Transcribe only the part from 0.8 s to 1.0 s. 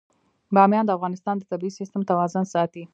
د